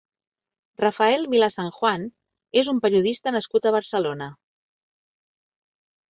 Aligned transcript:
Rafael 0.83 1.25
Vilasanjuan 1.33 2.07
és 2.61 2.69
un 2.73 2.79
periodista 2.85 3.33
nascut 3.35 3.67
a 3.67 3.75
Barcelona. 3.75 4.31